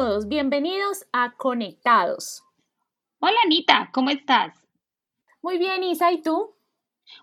[0.00, 2.42] todos, bienvenidos a Conectados.
[3.18, 4.54] Hola Anita, ¿cómo estás?
[5.42, 6.54] Muy bien, Isa, ¿y tú?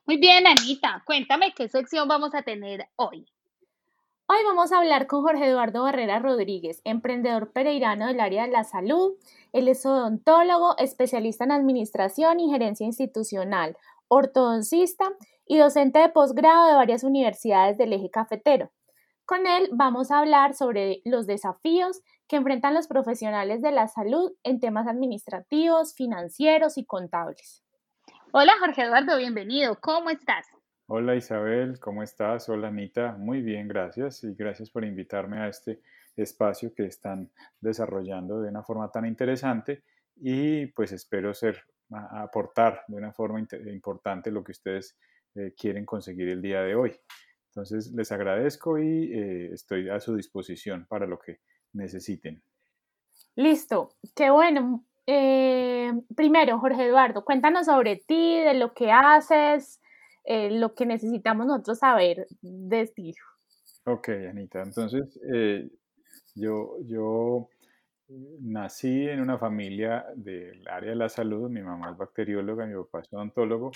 [0.06, 1.02] Muy bien, Anita.
[1.08, 3.26] Cuéntame qué sección vamos a tener hoy.
[4.28, 8.64] Hoy vamos a hablar con Jorge Eduardo Barrera Rodríguez, emprendedor pereirano del área de la
[8.64, 9.14] salud.
[9.54, 13.76] Él es odontólogo, especialista en administración y gerencia institucional,
[14.08, 15.14] ortodoncista
[15.48, 18.70] y docente de posgrado de varias universidades del eje cafetero.
[19.28, 24.32] Con él vamos a hablar sobre los desafíos que enfrentan los profesionales de la salud
[24.44, 27.62] en temas administrativos, financieros y contables.
[28.32, 29.82] Hola Jorge Eduardo, bienvenido.
[29.82, 30.48] ¿Cómo estás?
[30.86, 32.48] Hola Isabel, ¿cómo estás?
[32.48, 35.82] Hola Anita, muy bien, gracias y gracias por invitarme a este
[36.16, 39.84] espacio que están desarrollando de una forma tan interesante
[40.16, 44.98] y pues espero ser aportar de una forma importante lo que ustedes
[45.36, 46.98] eh, quieren conseguir el día de hoy.
[47.58, 51.40] Entonces les agradezco y eh, estoy a su disposición para lo que
[51.74, 52.44] necesiten.
[53.36, 54.86] Listo, qué bueno.
[55.08, 59.82] Eh, primero, Jorge Eduardo, cuéntanos sobre ti, de lo que haces,
[60.24, 63.16] eh, lo que necesitamos nosotros saber de ti.
[63.86, 64.62] Ok, Anita.
[64.62, 65.20] Entonces,
[66.36, 67.50] yo, yo
[68.40, 71.50] nací en una familia del área de la salud.
[71.50, 73.72] Mi mamá es bacterióloga, mi papá es odontólogo.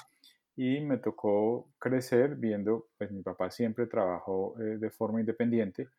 [0.63, 5.89] Y me tocó crecer viendo, pues mi papá siempre trabajó eh, de forma independiente.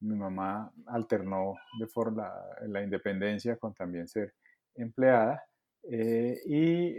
[0.00, 2.32] Mi mamá alternó de forma
[2.68, 4.34] la, independencia con también ser
[4.76, 5.42] empleada.
[6.46, 6.94] y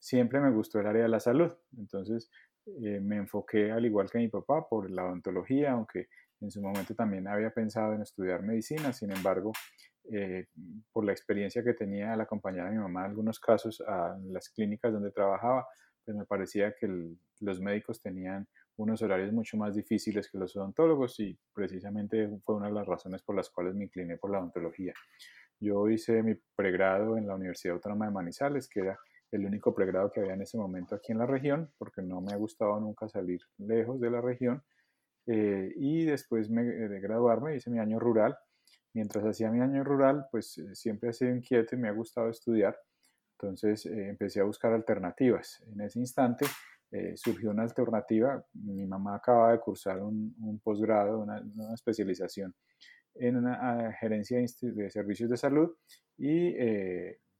[0.00, 1.52] siempre me gustó el área de la salud.
[1.78, 2.28] Entonces
[2.66, 6.08] eh, me enfoqué, al igual que mi papá, por la odontología, aunque
[6.40, 8.92] en su momento también había pensado en estudiar medicina.
[8.92, 9.52] Sin embargo,
[10.12, 10.46] eh,
[10.92, 14.48] por la experiencia que tenía al acompañar a mi mamá en algunos casos a las
[14.50, 15.66] clínicas donde trabajaba,
[16.04, 16.88] pues me parecía que
[17.40, 22.66] los médicos tenían unos horarios mucho más difíciles que los odontólogos y precisamente fue una
[22.66, 24.94] de las razones por las cuales me incliné por la odontología.
[25.60, 28.98] Yo hice mi pregrado en la Universidad Autónoma de Manizales, que era
[29.30, 32.32] el único pregrado que había en ese momento aquí en la región, porque no me
[32.32, 34.62] ha gustado nunca salir lejos de la región.
[35.26, 38.36] Eh, y después de graduarme hice mi año rural.
[38.92, 42.28] Mientras hacía mi año rural, pues eh, siempre he sido inquieto y me ha gustado
[42.28, 42.76] estudiar.
[43.38, 45.62] Entonces eh, empecé a buscar alternativas.
[45.72, 46.46] En ese instante
[47.16, 48.44] surgió una alternativa.
[48.52, 51.42] Mi mamá acaba de cursar un, posgrado, una,
[51.74, 52.54] especialización
[53.16, 55.74] en una gerencia de servicios de salud
[56.16, 56.54] y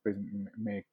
[0.03, 0.17] pues
[0.57, 0.87] me,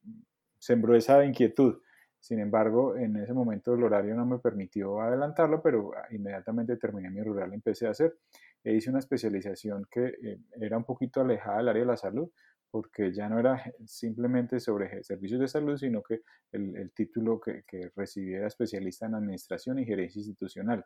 [0.62, 1.82] sembró esa inquietud.
[2.20, 7.10] Sin embargo, en ese momento el horario no me permitió adelantarlo, pero ah, inmediatamente terminé
[7.10, 8.16] mi rural y empecé a hacer.
[8.64, 12.30] E hice una especialización que eh, era un poquito alejada del área de la salud,
[12.72, 16.22] porque ya no era simplemente sobre servicios de salud, sino que
[16.54, 20.86] el, título que, que, recibí era especialista en administración y gerencia institucional.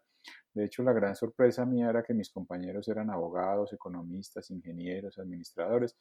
[0.54, 5.96] De hecho, la gran sorpresa mía era que mis compañeros eran abogados, economistas, ingenieros, administradores,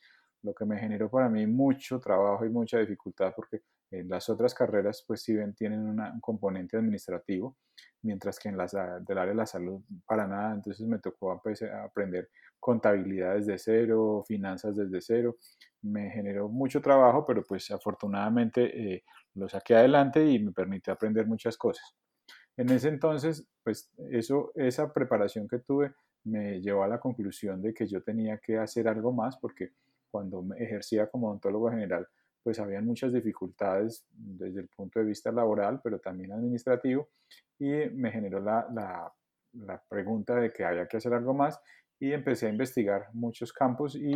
[0.44, 4.54] lo que me generó para mí mucho trabajo y mucha dificultad porque en las otras
[4.54, 7.56] carreras pues si bien tienen un componente administrativo,
[8.02, 12.28] mientras que en las del área de la salud para nada, entonces me tocó aprender
[12.60, 15.36] contabilidad desde cero, finanzas desde cero,
[15.84, 21.26] me generó mucho trabajo, pero pues afortunadamente eh, lo saqué adelante y me permitió aprender
[21.26, 21.94] muchas cosas.
[22.56, 25.92] En ese entonces, pues eso, esa preparación que tuve
[26.24, 29.72] me llevó a la conclusión de que yo tenía que hacer algo más porque
[30.10, 32.06] cuando me ejercía como odontólogo general,
[32.42, 37.08] pues habían muchas dificultades desde el punto de vista laboral, pero también administrativo,
[37.58, 39.12] y me generó la, la,
[39.54, 41.60] la pregunta de que había que hacer algo más
[42.04, 44.12] y empecé a investigar muchos campos y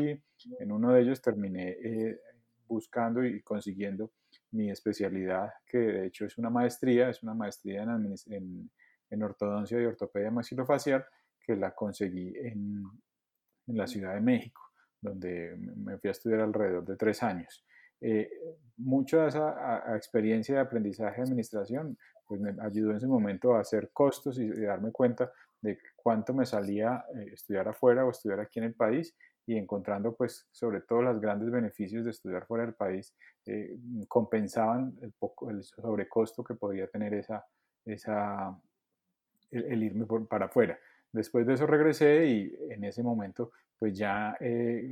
[0.59, 2.21] en uno de ellos terminé eh,
[2.66, 4.12] buscando y consiguiendo
[4.53, 8.71] mi especialidad, que de hecho es una maestría, es una maestría en, en,
[9.10, 11.04] en ortodoncia y ortopedia maxilofacial,
[11.41, 12.84] que la conseguí en,
[13.66, 14.69] en la Ciudad de México
[15.00, 17.65] donde me fui a estudiar alrededor de tres años.
[18.00, 18.31] Eh,
[18.76, 23.61] mucho de esa experiencia de aprendizaje de administración pues me ayudó en ese momento a
[23.61, 28.58] hacer costos y, darme cuenta de cuánto me salía eh, estudiar afuera o estudiar aquí
[28.58, 29.16] en el país
[29.46, 33.14] y encontrando pues sobre todo los grandes beneficios de estudiar fuera del país
[33.46, 37.44] eh, compensaban el, poco, el sobrecosto que podía tener esa,
[37.84, 38.58] esa,
[39.50, 40.78] el, irme para afuera.
[41.12, 44.90] Después de eso regresé y en ese momento pues ya eh,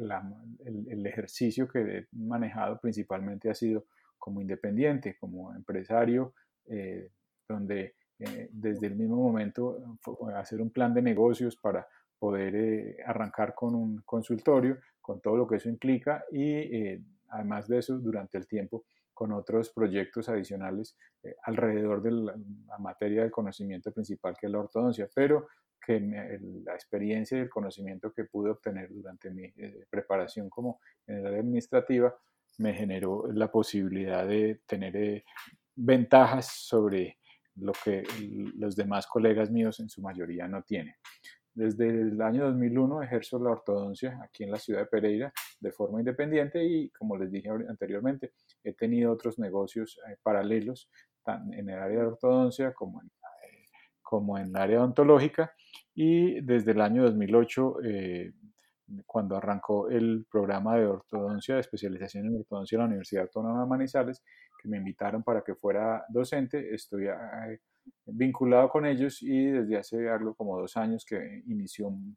[0.64, 3.84] el, ejercicio que he manejado principalmente ha sido
[4.18, 6.34] como independiente, como empresario,
[7.48, 9.98] donde eh, desde el mismo momento
[10.34, 11.86] hacer un plan de negocios para
[12.18, 16.98] poder arrancar con un consultorio, con todo lo que eso implica y
[17.28, 20.96] además de eso, durante el tiempo con otros proyectos adicionales
[21.44, 22.34] alrededor de la,
[22.78, 25.48] materia del conocimiento principal que es la ortodoncia, pero
[25.84, 29.52] que la experiencia y el conocimiento que pude obtener durante mi
[29.90, 32.14] preparación como en administrativa
[32.58, 35.24] me generó la posibilidad de tener
[35.74, 37.18] ventajas sobre
[37.56, 38.04] lo que
[38.56, 40.94] los demás colegas míos en su mayoría no tienen.
[41.54, 46.00] Desde el año 2001 ejerzo la ortodoncia aquí en la ciudad de Pereira de forma
[46.00, 48.32] independiente y, como les dije anteriormente,
[48.62, 50.90] he tenido otros negocios eh, paralelos
[51.22, 53.64] tan en el área de ortodoncia como en, eh,
[54.02, 55.54] como en el área odontológica
[55.94, 57.76] y desde el año 2008
[59.04, 63.68] cuando arrancó el programa de ortodoncia, de especialización en ortodoncia en la Universidad Autónoma de
[63.68, 64.22] Manizales,
[64.60, 66.74] que me invitaron para que fuera docente.
[66.74, 67.60] Estoy eh,
[68.06, 72.16] vinculado con ellos y desde hace algo como dos años que inició un,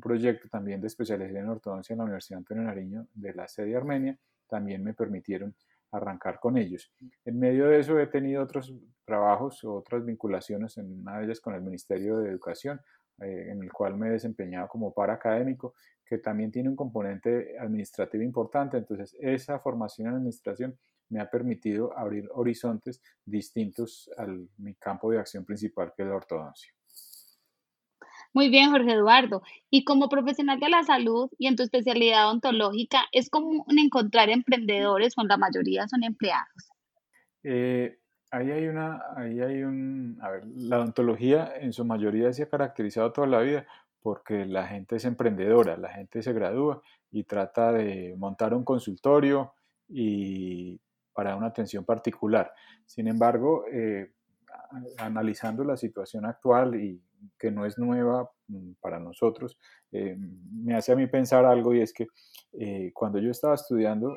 [0.00, 4.16] proyecto también de especialización en ortodoncia en la Universidad Antonio Nariño de la sede Armenia,
[4.48, 5.54] también me permitieron
[5.90, 6.92] arrancar con ellos.
[7.24, 8.72] En medio de eso he tenido otros
[9.04, 12.80] trabajos, otras vinculaciones, en una de ellas con el Ministerio de Educación,
[13.20, 15.74] eh, en el cual me he desempeñado como paraacadémico,
[16.04, 18.76] que también tiene un componente administrativo importante.
[18.76, 20.78] Entonces, esa formación en administración
[21.08, 26.16] me ha permitido abrir horizontes distintos al mi campo de acción principal, que es la
[26.16, 26.72] ortodoncia.
[28.32, 29.42] Muy bien, Jorge Eduardo.
[29.70, 35.14] Y como profesional de la salud y en tu especialidad odontológica, ¿es común encontrar emprendedores
[35.16, 36.70] o la mayoría son empleados?
[37.42, 37.99] Eh,
[38.30, 42.48] ahí hay una, ahí hay un, a ver, la odontología en su mayoría se ha
[42.48, 43.66] caracterizado toda la vida
[44.02, 49.54] porque la gente es emprendedora, la gente se gradúa y trata de montar un consultorio
[49.88, 50.80] y
[51.12, 52.52] para una atención particular.
[52.86, 54.12] Sin embargo, eh,
[54.98, 57.02] analizando la situación actual y
[57.38, 59.58] que no es nueva mm, para nosotros,
[59.92, 62.06] eh, me hace a mí pensar algo y es que
[62.52, 64.16] eh, cuando yo estaba estudiando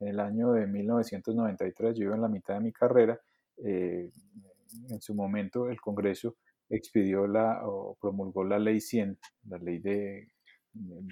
[0.00, 3.20] en el año de 1993, yo iba en la mitad de mi carrera,
[3.64, 4.10] eh,
[4.90, 6.36] en su momento el Congreso
[6.68, 9.18] expidió la o promulgó la ley 100,
[9.48, 10.28] la ley de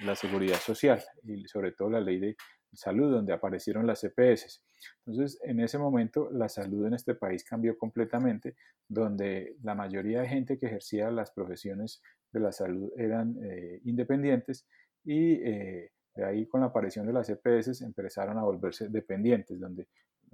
[0.05, 2.37] la seguridad social y sobre todo la ley de
[2.73, 4.63] salud, donde aparecieron las EPS.
[5.07, 8.57] Entonces, en ese momento, la salud en este país cambió completamente,
[8.87, 14.67] donde la mayoría de gente que ejercía las profesiones de la salud eran eh, independientes
[15.05, 19.87] y eh, de ahí con la aparición de las EPS empezaron a volverse dependientes, donde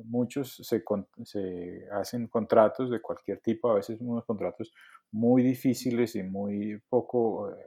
[0.04, 4.72] muchos se, hacen contratos de cualquier tipo, a veces unos contratos
[5.10, 7.66] muy difíciles y muy poco, eh,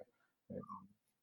[0.50, 0.62] eh,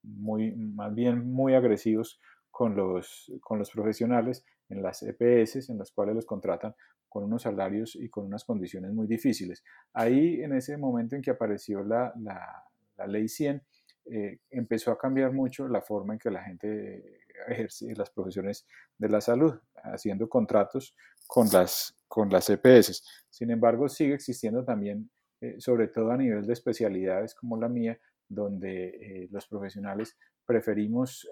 [0.03, 5.91] muy, más bien muy agresivos con los, con los profesionales en las EPS, en las
[5.91, 6.75] cuales los contratan
[7.09, 9.65] con unos salarios y con unas condiciones muy difíciles.
[9.93, 12.65] Ahí, en ese momento en que apareció la, la,
[12.97, 13.63] la ley 100,
[14.07, 18.67] eh, empezó a cambiar mucho la forma en que la gente ejerce las profesiones
[18.99, 19.55] de la salud,
[19.85, 20.97] haciendo contratos
[21.27, 23.05] con las, con las EPS.
[23.31, 25.11] Sin embargo, sigue existiendo también,
[25.41, 31.29] eh, sobre todo a nivel de especialidades como la mía, donde eh, los profesionales preferimos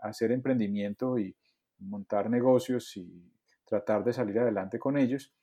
[0.00, 1.34] hacer emprendimiento y
[1.80, 3.28] montar negocios y
[3.66, 5.34] tratar de salir adelante con ellos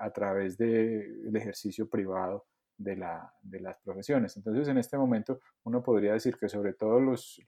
[0.00, 2.44] a través del ejercicio privado
[2.82, 4.36] de, la, de las profesiones.
[4.36, 7.40] Entonces, en este momento, uno podría decir que sobre todo los,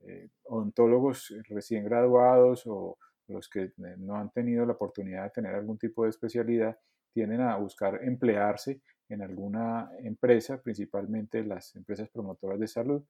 [0.00, 5.54] eh, odontólogos recién graduados o los que eh, no han tenido la oportunidad de tener
[5.54, 6.78] algún tipo de especialidad,
[7.12, 13.02] tienden a buscar emplearse en alguna empresa, principalmente las empresas promotoras de salud,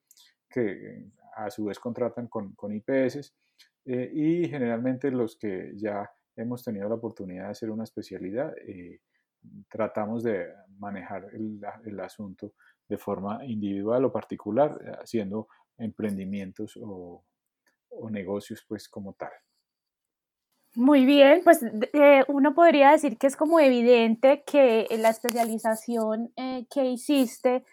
[0.49, 3.35] que eh, a su vez contratan con, con IPS,
[3.89, 8.53] y generalmente los que ya hemos tenido la oportunidad de hacer una especialidad,
[9.69, 10.47] tratamos de
[10.79, 12.53] manejar el, asunto
[12.89, 15.49] de forma individual o particular, eh, haciendo
[15.79, 17.25] emprendimientos o,
[18.11, 19.31] negocios pues como tal.
[20.75, 26.67] Muy bien, pues eh, uno podría decir que es como evidente que la especialización eh,
[26.71, 27.65] que hiciste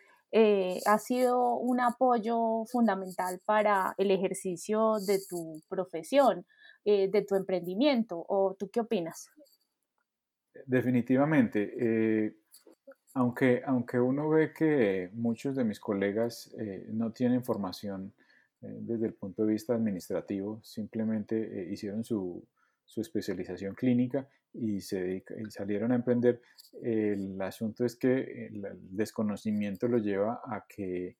[0.87, 6.47] ha sido un apoyo fundamental para el ejercicio de tu profesión,
[6.83, 8.25] de tu emprendimiento.
[8.27, 9.29] ¿O tú qué opinas?
[10.65, 11.73] Definitivamente.
[11.77, 12.35] Eh,
[13.15, 18.13] aunque, aunque uno ve que muchos de mis colegas eh, no tienen formación
[18.61, 22.43] eh, desde el punto de vista administrativo, simplemente hicieron su,
[22.85, 26.41] su, especialización clínica y, se salieron a emprender,
[26.81, 31.17] el asunto es que el desconocimiento lo lleva a que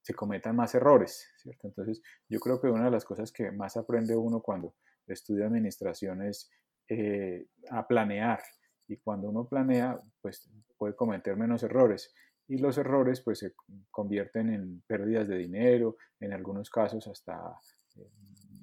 [0.00, 1.68] se cometan más errores, ¿cierto?
[1.68, 4.74] Entonces, yo creo que una de las cosas que más aprende uno cuando
[5.06, 6.50] estudia administración es
[6.92, 8.40] eh, a planear.
[8.88, 12.12] Y cuando uno planea, pues puede cometer menos errores.
[12.48, 13.54] Y los errores pues se
[13.92, 17.56] convierten en pérdidas de dinero, en algunos casos hasta
[17.94, 18.10] eh,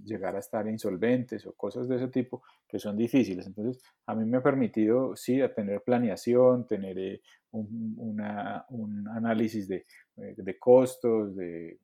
[0.03, 3.48] llegar a estar insolventes o cosas de ese tipo que son difíciles.
[3.48, 9.86] Entonces, a mí me ha permitido, sí, tener planeación, tener eh, un, un, análisis de,
[10.17, 11.79] de costos, de,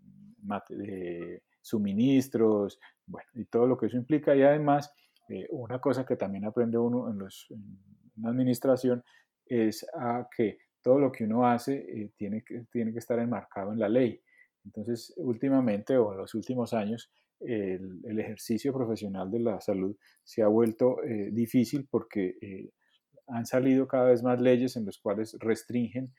[1.62, 4.36] suministros, bueno, y todo lo que eso implica.
[4.36, 4.94] Y además,
[5.30, 9.04] eh, una cosa que también aprende uno en, los, en administración
[9.46, 13.80] es a que todo lo que uno hace tiene, que, tiene que estar enmarcado en
[13.80, 14.22] la ley.
[14.66, 17.12] Entonces, últimamente o en los últimos años,
[17.46, 22.70] el, ejercicio profesional de la salud se ha vuelto eh, difícil porque eh,
[23.28, 26.14] han salido cada vez más leyes en las cuales restringen,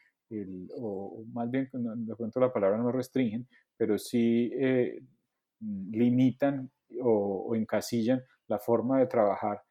[0.76, 3.46] o, más bien, de pronto la palabra no restringen,
[3.76, 5.00] pero sí eh,
[5.60, 6.70] limitan
[7.00, 9.62] o, encasillan la forma de trabajar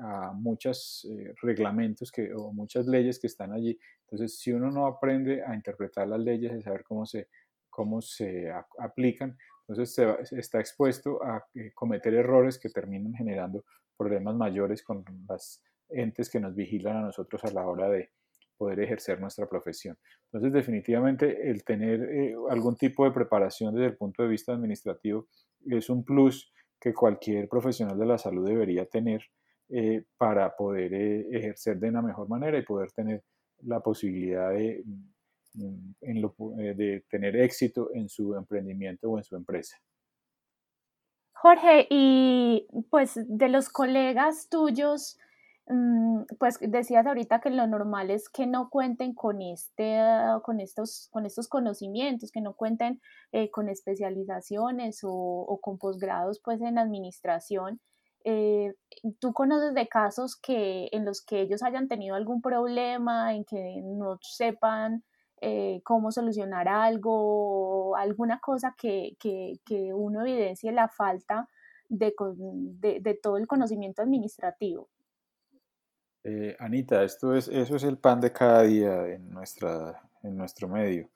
[0.00, 1.08] a muchos
[1.42, 3.76] reglamentos que, o muchas leyes que están allí.
[4.02, 7.28] Entonces, si uno no aprende a interpretar las leyes y saber cómo se,
[7.68, 9.36] cómo se aplican,
[9.68, 13.64] entonces se, está expuesto a eh, cometer errores que terminan generando
[13.96, 18.10] problemas mayores con las entes que nos vigilan a nosotros a la hora de
[18.56, 19.98] poder ejercer nuestra profesión.
[20.26, 25.26] Entonces, definitivamente, el tener eh, algún tipo de preparación desde el punto de vista administrativo
[25.66, 29.22] es un plus que cualquier profesional de la salud debería tener
[29.68, 33.24] eh, para poder ejercer de una mejor manera y poder tener
[33.62, 34.84] la posibilidad de
[36.02, 39.76] lo, eh, de tener éxito en su emprendimiento o en su empresa.
[41.32, 45.25] Jorge, y pues de los colegas tuyos, mm,
[46.38, 50.00] pues decías ahorita que lo normal es que no cuenten con, este,
[50.44, 53.00] con, estos, con estos conocimientos, que no cuenten
[53.32, 57.80] eh, con especializaciones o, con posgrados pues en administración.
[58.24, 58.74] Eh,
[59.18, 63.80] ¿Tú conoces de casos que, en los que ellos hayan tenido algún problema, en que
[63.82, 65.04] no sepan
[65.40, 71.48] eh, cómo solucionar algo, alguna cosa que, que, que uno evidencie la falta
[71.88, 72.14] de,
[73.00, 74.88] de, todo el conocimiento administrativo.
[76.28, 80.66] Eh, Anita, esto es, eso es el pan de cada día en, nuestra, en nuestro
[80.66, 81.08] medio.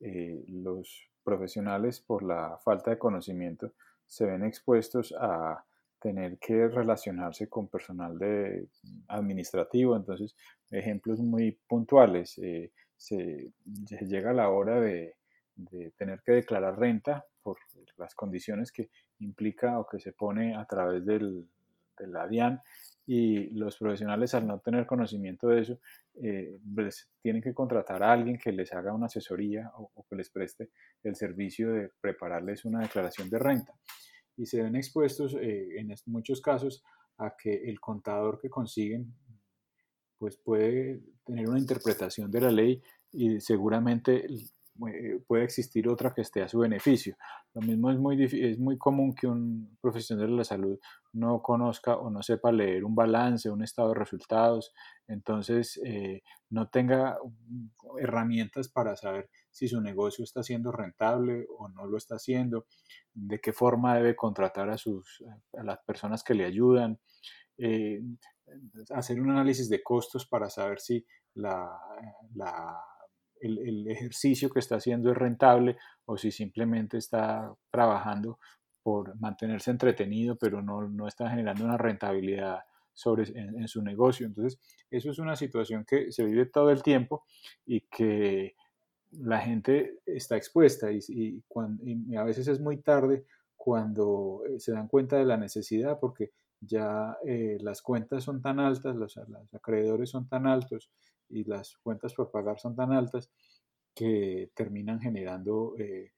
[0.00, 3.74] Eh, los profesionales, por la falta de conocimiento,
[4.06, 5.62] se ven expuestos a
[6.00, 8.66] tener que relacionarse con personal de
[9.08, 9.96] administrativo.
[9.96, 10.34] Entonces,
[10.70, 13.52] ejemplos muy puntuales se,
[14.08, 15.14] llega la hora de,
[15.98, 17.58] tener que declarar renta por
[17.98, 21.46] las condiciones que implica o que se pone a través del,
[21.98, 22.62] de la DIAN
[23.06, 25.78] y los profesionales al no tener conocimiento de eso
[26.14, 26.58] eh,
[27.20, 30.70] tienen que contratar a alguien que les haga una asesoría o, que les preste
[31.02, 33.74] el servicio de prepararles una declaración de renta.
[34.36, 36.82] Y se ven expuestos eh, en muchos casos
[37.18, 39.14] a que el contador que consiguen
[40.18, 42.82] pues puede tener una interpretación de la ley
[43.12, 44.26] y seguramente
[45.26, 47.16] puede existir otra que esté a su beneficio.
[47.54, 50.78] Lo mismo es muy, es muy común que un profesional de la salud
[51.12, 54.72] no conozca o no sepa leer un balance, un estado de resultados,
[55.06, 57.18] entonces eh, no tenga
[58.00, 62.66] herramientas para saber si su negocio está siendo rentable o no lo está haciendo,
[63.12, 65.22] de qué forma debe contratar a, sus,
[65.56, 66.98] a las personas que le ayudan,
[67.58, 68.02] eh,
[68.90, 71.78] hacer un análisis de costos para saber si la,
[72.34, 72.76] la
[73.40, 75.76] el, ejercicio que está haciendo es rentable
[76.06, 78.38] o si simplemente está trabajando
[78.82, 82.60] por mantenerse entretenido, pero no, no está generando una rentabilidad
[82.92, 84.26] sobre, en, su negocio.
[84.26, 84.60] Entonces,
[84.90, 87.24] eso es una situación que se vive todo el tiempo
[87.66, 88.54] y que
[89.12, 93.24] la gente está expuesta y, y, a veces es muy tarde
[93.56, 98.58] cuando eh, se dan cuenta de la necesidad porque ya eh, las cuentas son tan
[98.58, 99.18] altas, los
[99.52, 100.90] acreedores son tan altos
[101.28, 103.30] y las cuentas por pagar son tan altas
[103.94, 106.12] que terminan generando eh,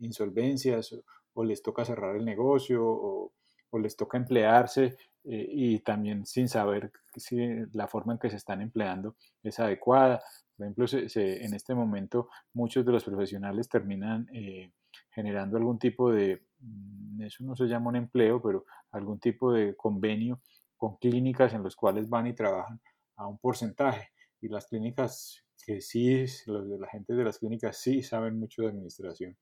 [0.00, 0.94] insolvencias
[1.34, 3.32] o, les toca cerrar el negocio o,
[3.80, 7.36] les toca emplearse eh, y también sin saber si
[7.72, 10.20] la forma en que se están empleando es adecuada.
[10.56, 14.72] Por ejemplo, en este momento muchos de los profesionales terminan eh,
[15.10, 19.76] generando algún tipo de, mm, eso no se llama un empleo, pero algún tipo de
[19.76, 20.40] convenio
[20.76, 22.80] con clínicas en los cuales van y trabajan
[23.16, 27.76] a un porcentaje y las clínicas que sí, los de la gente de las clínicas
[27.76, 29.36] sí saben mucho de administración.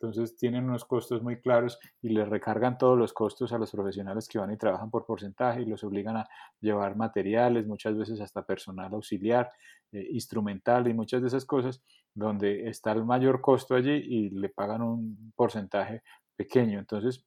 [0.00, 4.28] Entonces tienen unos costos muy claros y les recargan todos los costos a los profesionales
[4.28, 6.28] que van y trabajan por porcentaje y los obligan a
[6.58, 9.52] llevar materiales, muchas veces hasta personal auxiliar,
[9.92, 11.82] eh, instrumental y muchas de esas cosas,
[12.14, 16.02] donde está el mayor costo allí y le pagan un porcentaje
[16.34, 16.78] pequeño.
[16.78, 17.26] Entonces,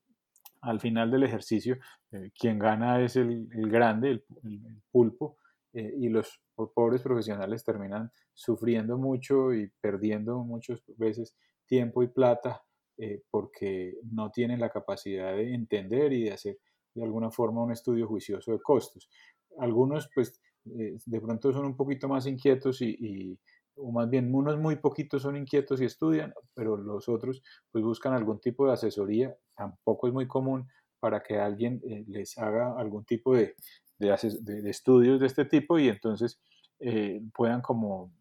[0.62, 1.78] al final del ejercicio,
[2.12, 4.26] eh, quien gana es el, grande, el
[4.92, 5.38] pulpo,
[5.74, 12.64] eh, y los pobres profesionales terminan sufriendo mucho y perdiendo muchas veces tiempo y plata
[13.32, 16.60] porque no tienen la capacidad de entender y de hacer
[16.94, 19.10] de alguna forma un estudio juicioso de costos.
[19.58, 23.38] Algunos, pues, de pronto son un poquito más inquietos y,
[23.76, 27.42] o más bien unos muy poquitos son inquietos y estudian, pero los otros
[27.72, 30.68] pues buscan algún tipo de asesoría, tampoco es muy común
[31.00, 33.56] para que alguien eh, les haga algún tipo de,
[34.08, 36.40] de, estudios de este tipo y entonces
[36.80, 38.12] eh, puedan como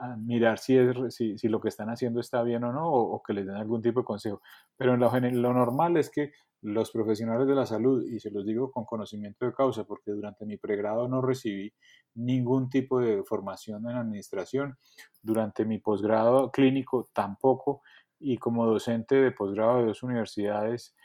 [0.00, 3.32] ah, mirar si, es, si, lo que están haciendo está bien o no, o, que
[3.32, 4.40] les den algún tipo de consejo.
[4.76, 8.70] Pero lo, lo normal es que los profesionales de la salud, y se los digo
[8.70, 11.74] con conocimiento de causa, porque durante mi pregrado no recibí
[12.14, 14.78] ningún tipo de formación en administración,
[15.20, 17.82] durante mi posgrado clínico tampoco,
[18.18, 20.96] y como docente de posgrado de dos universidades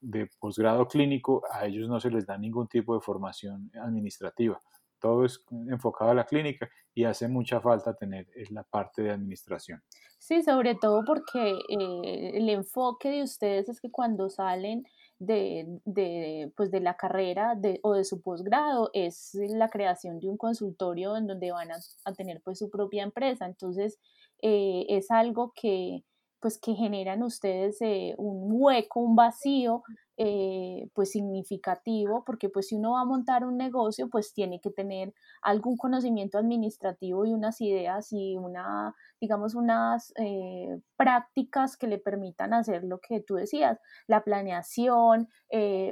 [0.00, 4.60] de posgrado clínico, a ellos no se les da ningún tipo de formación administrativa.
[4.98, 9.82] Todo es enfocado a la clínica y hace mucha falta tener la parte de administración.
[10.18, 14.84] Sí, sobre todo porque eh, el enfoque de ustedes es que cuando salen
[15.18, 20.28] de, de, pues de la carrera de, o de su posgrado es la creación de
[20.28, 23.46] un consultorio en donde van a, tener pues su propia empresa.
[23.46, 23.98] Entonces
[24.40, 26.04] eh, es algo que,
[26.44, 29.82] pues que generan ustedes eh, un hueco, un vacío,
[30.18, 34.70] eh, pues significativo, porque pues si uno va a montar un negocio, pues tiene que
[34.70, 41.96] tener algún conocimiento administrativo y unas ideas y una, digamos, unas eh, prácticas que le
[41.98, 45.28] permitan hacer lo que tú decías, la planeación,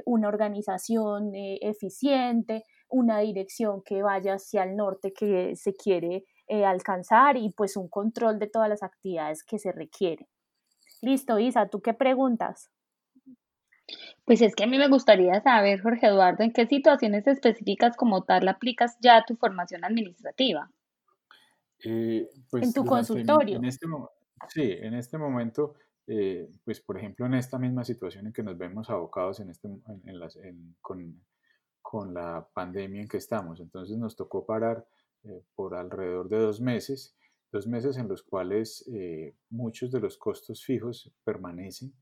[0.04, 6.26] una organización eficiente, una dirección que vaya hacia el norte que se quiere
[6.66, 10.26] alcanzar y pues un control de todas las actividades que se requieren.
[11.02, 12.70] Listo, Isa, ¿tú qué preguntas?
[14.24, 18.22] Pues es que a mí me gustaría saber, Jorge Eduardo, en qué situaciones específicas como
[18.22, 20.70] tal aplicas ya tu formación administrativa.
[21.84, 23.60] Eh, pues en tu consultorio.
[23.64, 23.86] Este
[24.48, 25.74] sí, en este momento,
[26.06, 29.68] eh, pues por ejemplo, en esta misma situación en que nos vemos abocados en este,
[30.80, 31.20] con,
[31.80, 33.58] con, la pandemia en que estamos.
[33.58, 34.86] Entonces nos tocó parar
[35.24, 37.16] eh, por alrededor de dos meses
[37.52, 41.92] dos meses en los cuales eh, muchos de los costos fijos permanecen.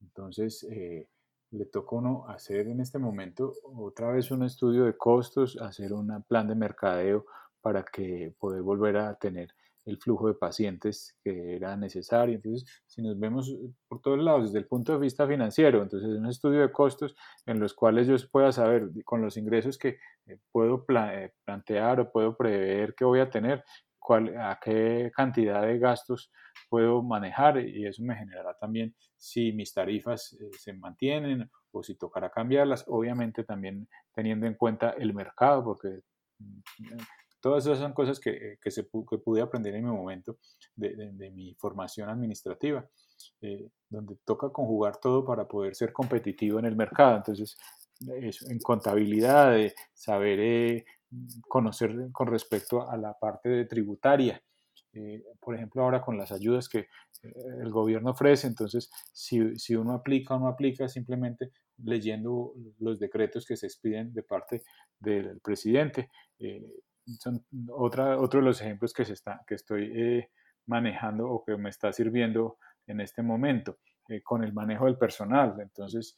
[0.00, 1.08] Entonces, eh,
[1.50, 6.22] le toca uno hacer en este momento otra vez un estudio de costos, hacer un
[6.24, 7.26] plan de mercadeo
[7.60, 9.50] para que poder volver a tener
[9.86, 12.34] el flujo de pacientes que era necesario.
[12.34, 13.56] Entonces, si nos vemos
[13.88, 17.14] por todos lados, desde el punto de vista financiero, entonces un estudio de costos
[17.46, 22.36] en los cuales yo pueda saber con los ingresos que eh, puedo plantear o puedo
[22.36, 23.64] prever que voy a tener,
[24.14, 26.30] a qué cantidad de gastos
[26.68, 31.94] puedo manejar y eso me generará también si mis tarifas eh, se mantienen o si
[31.94, 36.00] tocará cambiarlas, obviamente también teniendo en cuenta el mercado, porque
[36.38, 36.60] mm,
[37.40, 40.38] todas esas son cosas que, que, se, que pude aprender en mi momento
[40.74, 42.84] de, de, mi formación administrativa,
[43.40, 47.16] eh, donde toca conjugar todo para poder ser competitivo en el mercado.
[47.16, 47.56] Entonces,
[48.00, 50.84] en contabilidad, de saber eh,
[51.48, 54.42] conocer con respecto a la parte de tributaria.
[54.92, 56.88] Eh, por ejemplo, ahora con las ayudas que eh,
[57.60, 63.44] el gobierno ofrece, entonces si, si, uno aplica o no aplica, simplemente leyendo los decretos
[63.44, 64.62] que se expiden de parte
[64.98, 66.10] del presidente.
[66.38, 66.64] Eh,
[67.18, 70.26] son otra, otro de los ejemplos que, se está, que estoy
[70.66, 73.78] manejando o que me está sirviendo en este momento
[74.24, 75.54] con el manejo del personal.
[75.60, 76.16] Entonces,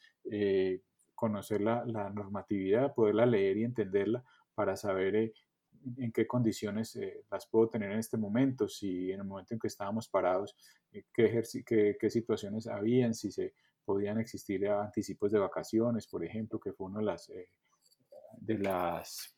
[1.15, 4.25] conocer la, la normatividad, poderla leer y entenderla
[4.59, 5.33] para saber eh,
[5.99, 9.61] en qué condiciones eh, las puedo tener en este momento, si en el momento en
[9.61, 10.57] que estábamos parados,
[10.91, 16.59] eh, qué, qué, qué, situaciones habían, si se podían existir anticipos de vacaciones, por ejemplo,
[16.59, 17.31] que fue una de las,
[18.41, 19.33] de las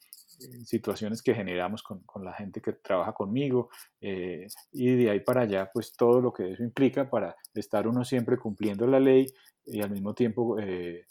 [0.64, 3.68] situaciones que generamos con, con, la gente que trabaja conmigo
[4.00, 8.38] y de ahí para allá, pues todo lo que eso implica para estar uno siempre
[8.38, 9.26] cumpliendo la ley
[9.66, 11.06] y al mismo tiempo eh,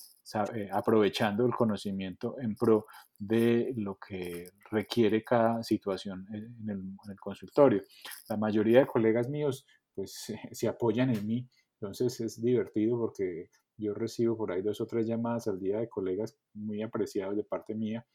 [0.71, 2.85] aprovechando el conocimiento en pro
[3.17, 7.83] de lo que requiere cada situación en el, consultorio.
[8.27, 13.93] La mayoría de colegas míos pues se, apoyan en mí, entonces es divertido porque yo
[13.93, 17.73] recibo por ahí dos o tres llamadas al día de colegas muy apreciados de parte
[17.73, 18.05] mía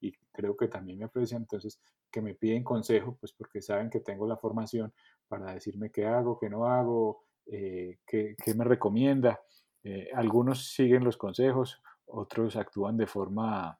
[0.00, 4.00] y creo que también me aprecian, entonces que me piden consejo, pues porque saben que
[4.00, 4.92] tengo la formación
[5.26, 9.40] para decirme qué hago, qué no hago, eh, qué, qué, me recomienda.
[9.90, 13.78] Eh, algunos siguen los consejos, otros actúan de forma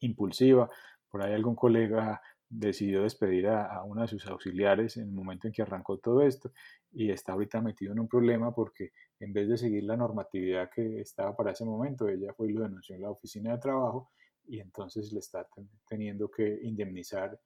[0.00, 0.68] impulsiva.
[1.08, 5.52] Por ahí algún colega decidió despedir a, una de sus auxiliares en el momento en
[5.52, 6.50] que arrancó todo esto
[6.90, 11.00] y está ahorita metido en un problema porque en vez de seguir la normatividad que
[11.00, 14.10] estaba para ese momento, ella fue y lo denunció en la oficina de trabajo
[14.48, 15.46] y entonces le está
[15.88, 17.40] teniendo que indemnizar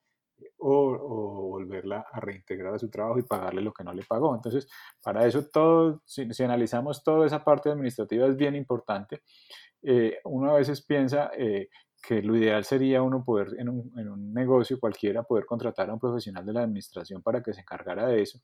[0.58, 4.34] o, volverla a reintegrar a su trabajo y pagarle lo que no le pagó.
[4.34, 4.68] Entonces,
[5.02, 9.22] para eso todo, si, analizamos toda esa parte administrativa es bien importante.
[9.82, 11.68] Eh, uno a veces piensa eh,
[12.06, 15.94] que lo ideal sería uno poder en un, en un, negocio cualquiera poder contratar a
[15.94, 18.40] un profesional de la administración para que se encargara de eso.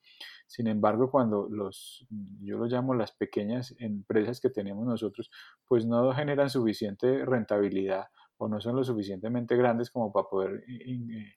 [0.46, 2.06] Sin embargo, cuando los,
[2.40, 5.30] yo lo llamo las pequeñas empresas que tenemos nosotros,
[5.66, 11.34] pues no generan suficiente rentabilidad o no son lo suficientemente grandes como para poder eh,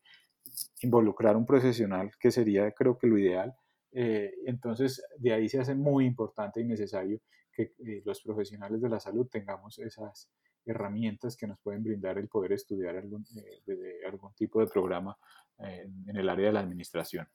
[0.82, 3.56] involucrar un profesional, que sería creo que lo ideal.
[3.92, 8.90] Eh, entonces, de ahí se hace muy importante y necesario que eh, los profesionales de
[8.90, 10.30] la salud tengamos esas
[10.66, 13.24] herramientas que nos pueden brindar el poder estudiar algún,
[13.66, 15.16] de, algún tipo de programa
[15.58, 17.28] en el área de la administración.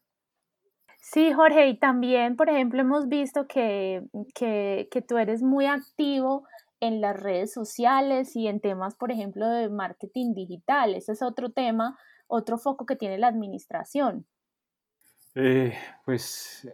[1.00, 4.02] Sí, Jorge, y también, por ejemplo, hemos visto que,
[4.34, 6.44] que, que tú eres muy activo
[6.80, 10.94] en las redes sociales y en temas, por ejemplo, de marketing digital.
[10.94, 11.98] Ese es otro tema,
[12.30, 14.26] otro foco que tiene la administración.
[15.34, 16.68] Eh, pues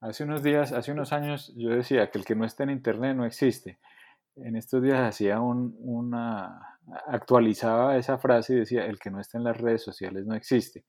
[0.00, 3.16] hace unos días, hace unos años yo decía que el que no esté en Internet
[3.16, 3.78] no existe.
[4.36, 9.44] En estos días hacía una, actualizaba esa frase y decía, el que no esté en
[9.44, 10.84] las redes sociales no existe.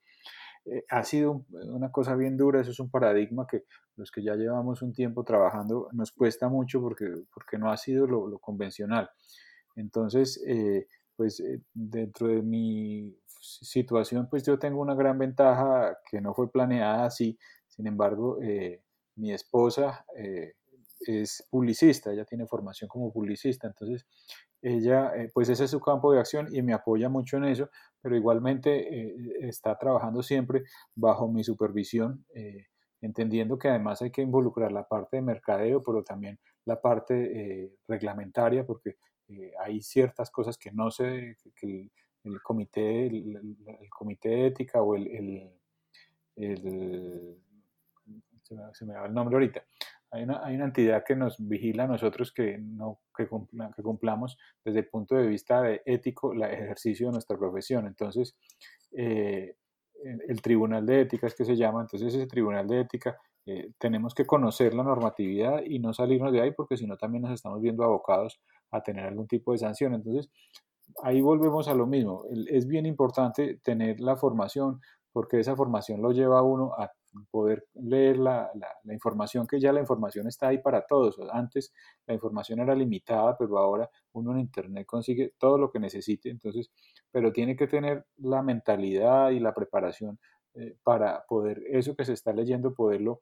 [0.65, 3.63] Eh, ha sido una cosa bien dura, eso es un paradigma que
[3.95, 8.05] los que ya llevamos un tiempo trabajando nos cuesta mucho porque, porque no ha sido
[8.05, 9.09] lo, convencional.
[9.75, 16.21] Entonces, eh, pues eh, dentro de mi situación, pues yo tengo una gran ventaja que
[16.21, 18.37] no fue planeada así, sin embargo,
[19.15, 20.05] mi esposa
[20.99, 24.05] es publicista, ella tiene formación como publicista, entonces
[24.61, 27.69] ella, eh, pues ese es su campo de acción y me apoya mucho en eso,
[28.01, 30.63] pero igualmente eh, está trabajando siempre
[30.95, 32.67] bajo mi supervisión, eh,
[33.01, 38.65] entendiendo que además hay que involucrar la parte de mercadeo, pero también la parte reglamentaria,
[38.65, 38.97] porque
[39.59, 41.89] hay ciertas cosas que no sé, que
[42.23, 45.51] el, comité, el, comité de ética o el,
[46.35, 47.37] el
[48.43, 49.63] se, me, se da el nombre ahorita,
[50.11, 54.37] hay una, hay una, entidad que nos vigila a nosotros que, no, que, que, cumplamos
[54.65, 57.85] desde el punto de vista de ético el ejercicio de nuestra profesión.
[57.85, 58.35] Entonces,
[58.91, 59.55] eh,
[60.03, 64.15] el Tribunal de Ética es que se llama, entonces ese Tribunal de Ética eh, tenemos
[64.15, 67.61] que conocer la normatividad y no salirnos de ahí porque si no también nos estamos
[67.61, 69.93] viendo abocados a tener algún tipo de sanción.
[69.93, 70.31] Entonces,
[71.03, 72.23] ahí volvemos a lo mismo.
[72.47, 76.91] Es bien importante tener la formación porque esa formación lo lleva a uno a
[77.31, 81.17] poder leer la, la, información, que ya la información está ahí para todos.
[81.31, 81.73] Antes
[82.05, 86.69] la información era limitada, pero ahora uno en Internet consigue todo lo que necesite, entonces,
[87.11, 90.19] pero tiene que tener la mentalidad y la preparación
[90.53, 93.21] eh, para poder eso que se está leyendo, poderlo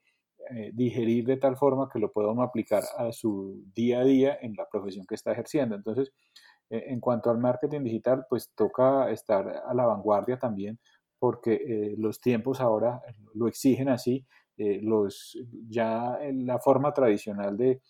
[0.50, 4.38] eh, digerir de tal forma que lo pueda uno aplicar a su día a día
[4.42, 5.76] en la profesión que está ejerciendo.
[5.76, 6.14] Entonces,
[6.70, 10.80] en cuanto al marketing digital, pues toca estar a la vanguardia también
[11.20, 13.02] porque eh, los tiempos ahora
[13.34, 14.26] lo exigen así.
[14.58, 15.38] Eh, los,
[15.70, 17.82] ya la forma tradicional de,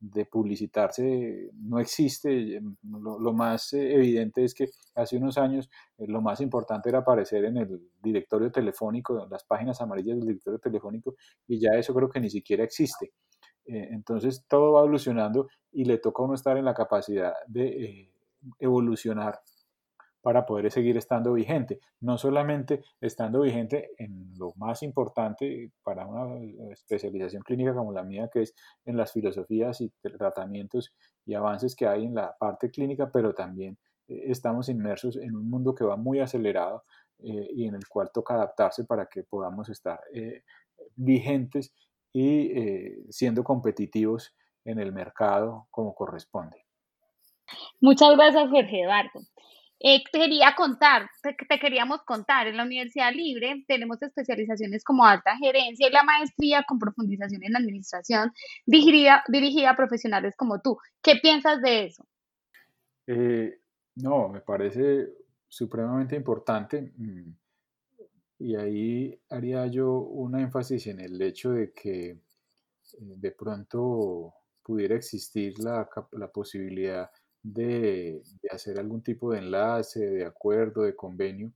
[0.00, 2.60] de publicitarse no existe.
[2.82, 7.44] Lo, lo, más evidente es que hace unos años eh, lo más importante era aparecer
[7.44, 11.14] en el directorio telefónico, las páginas amarillas del directorio telefónico,
[11.46, 13.12] y ya eso creo que ni siquiera existe.
[13.66, 18.10] entonces todo va evolucionando y le toca a uno estar en la capacidad de
[18.58, 19.40] evolucionar
[20.26, 21.78] para poder seguir estando vigente.
[22.00, 26.36] No solamente estando vigente en lo más importante para una
[26.72, 28.52] especialización clínica como la mía, que es
[28.84, 30.92] en las filosofías y tratamientos
[31.24, 33.78] y avances que hay en la parte clínica, pero también
[34.08, 36.82] eh, estamos inmersos en un mundo que va muy acelerado
[37.20, 40.42] eh, y en el cual toca adaptarse para que podamos estar eh,
[40.96, 41.72] vigentes
[42.12, 42.52] y
[43.10, 46.65] siendo competitivos en el mercado como corresponde.
[47.80, 49.20] Muchas gracias, Jorge Eduardo.
[49.78, 55.36] Eh, te quería contar, te, queríamos contar, en la Universidad Libre tenemos especializaciones como alta
[55.36, 58.32] gerencia y la maestría con profundización en administración
[58.64, 60.78] dirigida, dirigida a profesionales como tú.
[61.02, 62.06] ¿Qué piensas de eso?
[63.06, 63.60] Eh,
[63.96, 65.10] no, me parece
[65.46, 67.30] supremamente importante mm,
[68.38, 72.18] y ahí haría yo un énfasis en el hecho de que eh,
[72.98, 77.10] de pronto pudiera existir la, la posibilidad
[77.52, 81.52] de, hacer algún tipo de enlace, de acuerdo, de convenio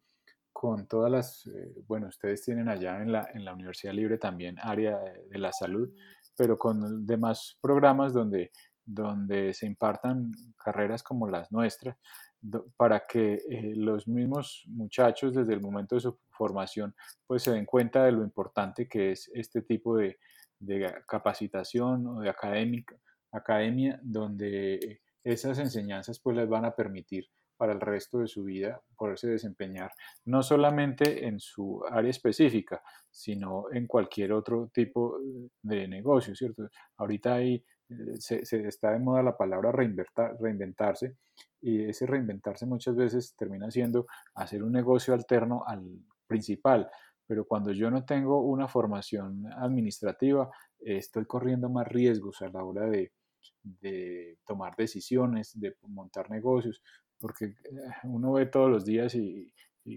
[0.52, 4.56] con todas las, eh, bueno, ustedes tienen allá en la, en la Universidad Libre también
[4.60, 5.88] área de, la salud,
[6.36, 8.50] pero con demás programas donde,
[8.84, 11.96] donde se impartan carreras como las nuestras,
[12.76, 16.94] para que eh, los mismos muchachos desde el momento de su formación
[17.26, 20.18] pues se den cuenta de lo importante que es este tipo de,
[20.58, 22.96] de capacitación o de académica,
[23.30, 27.26] academia donde esas enseñanzas pues les van a permitir
[27.60, 29.92] para el resto de su vida poderse desempeñar,
[30.24, 35.18] no solamente en su área específica, sino en cualquier otro tipo
[35.60, 36.70] de negocio, ¿cierto?
[36.96, 41.16] Ahorita ahí eh, se, está de moda la palabra reinventarse
[41.60, 44.06] y ese reinventarse muchas veces termina siendo
[44.36, 45.84] hacer un negocio alterno al
[46.26, 46.88] principal,
[47.26, 52.86] pero cuando yo no tengo una formación administrativa, estoy corriendo más riesgos a la hora
[52.86, 53.12] de,
[54.46, 56.82] tomar decisiones, de montar negocios,
[57.18, 57.54] porque eh,
[58.04, 59.52] uno ve todos los días y,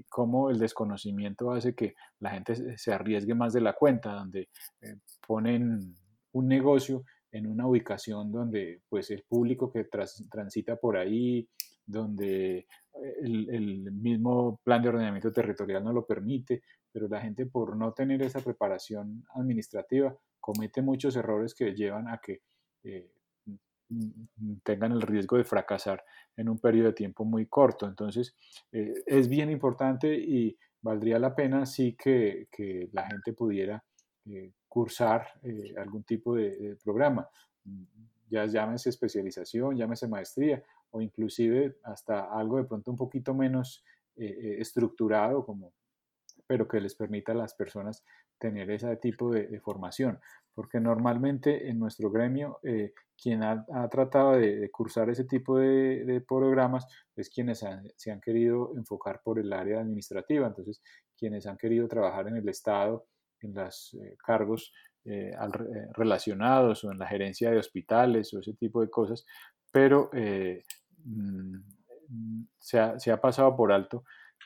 [0.09, 4.49] cómo el desconocimiento hace que la gente se arriesgue más de la cuenta, donde
[4.81, 4.95] eh,
[5.27, 5.97] ponen
[6.31, 9.87] un negocio en una ubicación donde pues el público que
[10.31, 11.47] transita por ahí,
[11.85, 12.67] donde eh,
[13.23, 18.21] el, mismo plan de ordenamiento territorial no lo permite, pero la gente por no tener
[18.21, 22.41] esa preparación administrativa comete muchos errores que llevan a que
[22.83, 23.11] eh,
[24.63, 26.03] tengan el riesgo de fracasar
[26.35, 27.87] en un periodo de tiempo muy corto.
[27.87, 28.35] Entonces,
[28.71, 32.47] eh, es bien importante y valdría la pena sí que,
[32.91, 33.83] la gente pudiera
[34.67, 35.27] cursar
[35.77, 37.27] algún tipo de, programa
[38.33, 43.83] ya llámese especialización, llámese maestría, o inclusive hasta algo de pronto un poquito menos
[44.15, 45.71] eh, eh, estructurado, como,
[46.47, 48.03] pero que les permita a las personas
[48.39, 50.19] tener ese tipo de, formación.
[50.53, 56.85] Porque normalmente en nuestro gremio, eh, quien ha, tratado de, cursar ese tipo de, programas
[57.15, 60.81] es quienes se han querido enfocar por el área administrativa, entonces
[61.17, 63.07] quienes han querido trabajar en el Estado,
[63.41, 64.73] en los cargos
[65.93, 69.25] relacionados o en la gerencia de hospitales o ese tipo de cosas,
[69.71, 70.09] pero
[72.13, 74.03] Mm, se ha, pasado por alto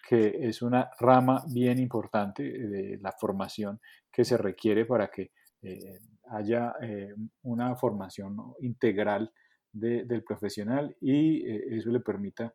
[0.07, 5.99] que es una rama bien importante de la formación que se requiere para que eh,
[6.29, 9.31] haya eh, una formación integral
[9.71, 12.53] del profesional y eh, eso le permita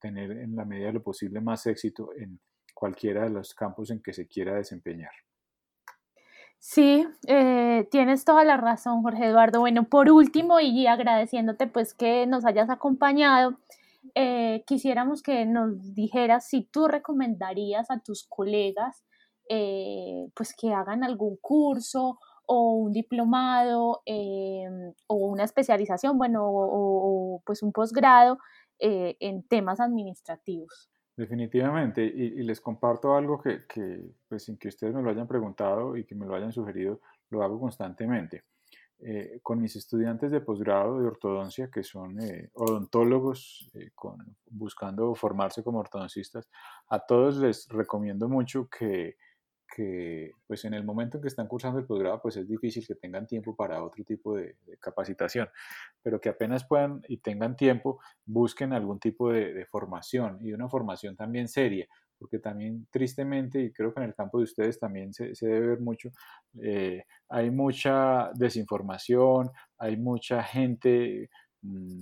[0.00, 2.40] tener en la medida de lo posible más éxito en
[2.72, 5.12] cualquiera de los campos en que se quiera desempeñar.
[6.66, 9.60] Sí, eh, tienes toda la razón, Jorge Eduardo.
[9.60, 13.58] Bueno, por último, y agradeciéndote pues que nos hayas acompañado,
[14.14, 19.03] eh, quisiéramos que nos dijeras si tú recomendarías a tus colegas
[19.48, 24.02] eh, pues que hagan algún curso o un diplomado
[25.06, 28.38] o una especialización, bueno, o pues un posgrado
[28.78, 30.90] en temas administrativos.
[31.16, 33.60] Definitivamente, y, les comparto algo que,
[34.28, 37.44] pues sin que ustedes me lo hayan preguntado y que me lo hayan sugerido, lo
[37.44, 38.44] hago constantemente.
[38.98, 43.90] Eh, con mis estudiantes de posgrado de ortodoncia, que son eh, odontólogos eh,
[44.50, 46.48] buscando formarse como ortodoncistas,
[46.88, 49.16] a todos les recomiendo mucho que
[49.74, 52.94] que pues en el momento en que están cursando el posgrado pues es difícil que
[52.94, 55.48] tengan tiempo para otro tipo de, capacitación,
[56.02, 61.16] pero que apenas puedan y tengan tiempo busquen algún tipo de, formación y una formación
[61.16, 61.86] también seria,
[62.18, 65.80] porque también tristemente, y creo que en el campo de ustedes también se, debe ver
[65.80, 66.10] mucho,
[66.62, 71.30] eh, hay mucha desinformación, hay mucha gente
[71.62, 72.00] mm,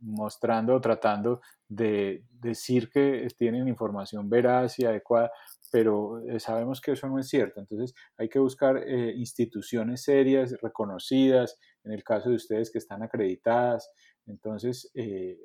[0.00, 5.30] mostrando o tratando de decir que tienen información veraz y adecuada,
[5.70, 7.60] pero eh, sabemos que eso no es cierto.
[7.60, 13.02] Entonces hay que buscar eh, instituciones serias, reconocidas, en el caso de ustedes que están
[13.02, 13.90] acreditadas.
[14.26, 15.38] Entonces eh,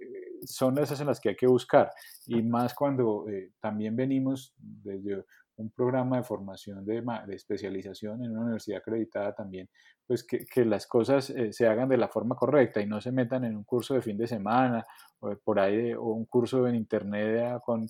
[0.44, 1.92] son esas en las que hay que buscar.
[2.26, 3.26] Y más cuando
[3.60, 5.24] también venimos desde
[5.58, 9.70] un programa de formación de, de, especialización en una universidad acreditada también,
[10.06, 13.12] pues que, que las cosas eh, se hagan de la forma correcta y no se
[13.12, 14.86] metan en un curso de fin de semana
[15.20, 17.88] o por ahí o un curso en internet con,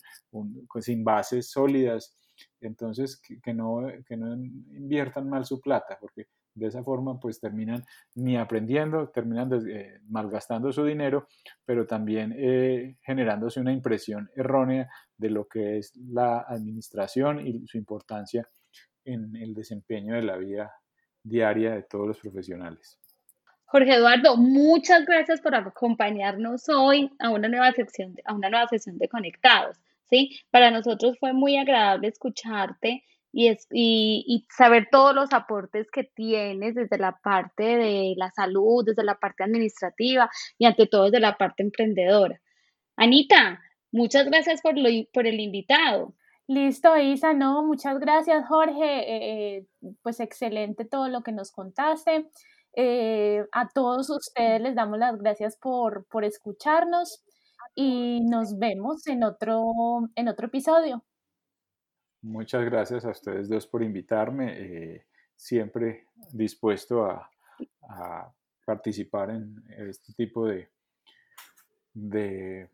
[0.67, 2.17] con sin bases sólidas.
[2.59, 7.39] Entonces, que, que, no, que no inviertan mal su plata, porque de esa forma, pues
[7.39, 11.27] terminan ni aprendiendo, terminan eh, malgastando su dinero,
[11.65, 17.77] pero también eh, generándose una impresión errónea de lo que es la administración y su
[17.77, 18.47] importancia
[19.03, 20.73] en el desempeño de la vida
[21.21, 22.97] diaria de todos los profesionales.
[23.65, 28.97] Jorge Eduardo, muchas gracias por acompañarnos hoy a una nueva sección, a una nueva sesión
[28.97, 29.77] de Conectados.
[30.09, 30.39] ¿sí?
[30.51, 33.03] Para nosotros fue muy agradable escucharte
[33.35, 38.85] y, es, y, saber todos los aportes que tienes desde la parte de la salud,
[38.85, 42.39] desde la parte administrativa y ante todo desde la parte emprendedora.
[42.95, 43.59] Anita,
[43.91, 46.15] muchas gracias por, lo, por el invitado.
[46.47, 48.83] Listo, Isa, no, muchas gracias, Jorge.
[48.83, 49.65] Eh, eh,
[50.01, 52.29] pues excelente todo lo que nos contaste.
[52.73, 57.21] Eh, a todos ustedes les damos las gracias por, por escucharnos
[57.75, 59.73] y nos vemos en otro,
[60.15, 61.03] en otro episodio.
[62.25, 64.55] Muchas gracias a ustedes dos por invitarme.
[64.57, 67.29] Eh, siempre dispuesto a,
[68.65, 70.67] participar en este tipo de,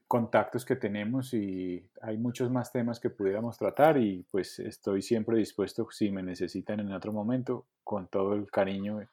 [0.07, 5.37] contactos que tenemos y hay muchos más temas que pudiéramos tratar y pues estoy siempre
[5.37, 9.05] dispuesto, si me necesitan en otro momento, con todo el cariño,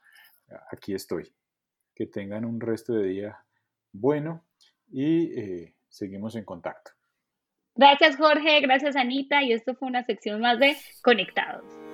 [0.71, 1.35] aquí estoy.
[1.97, 3.45] Que tengan un resto de día
[3.91, 4.45] bueno
[4.87, 6.98] y eh, seguimos en contacto.
[7.79, 11.88] Gracias Jorge, gracias Anita y esto fue una sección más de Conectados.